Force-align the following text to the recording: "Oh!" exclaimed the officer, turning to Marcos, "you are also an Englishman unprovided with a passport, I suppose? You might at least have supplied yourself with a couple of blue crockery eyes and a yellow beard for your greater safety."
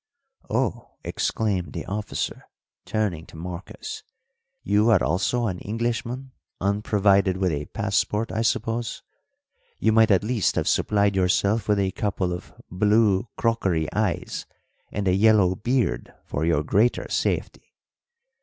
"Oh!" 0.49 0.95
exclaimed 1.03 1.73
the 1.73 1.85
officer, 1.85 2.45
turning 2.85 3.27
to 3.27 3.37
Marcos, 3.37 4.01
"you 4.63 4.89
are 4.89 5.03
also 5.03 5.45
an 5.45 5.59
Englishman 5.59 6.31
unprovided 6.59 7.37
with 7.37 7.51
a 7.51 7.67
passport, 7.67 8.31
I 8.31 8.41
suppose? 8.41 9.03
You 9.77 9.91
might 9.91 10.09
at 10.09 10.23
least 10.23 10.55
have 10.55 10.67
supplied 10.67 11.15
yourself 11.15 11.67
with 11.67 11.77
a 11.77 11.91
couple 11.91 12.33
of 12.33 12.51
blue 12.71 13.27
crockery 13.37 13.87
eyes 13.93 14.47
and 14.91 15.07
a 15.07 15.13
yellow 15.13 15.53
beard 15.53 16.11
for 16.25 16.45
your 16.45 16.63
greater 16.63 17.07
safety." 17.07 17.75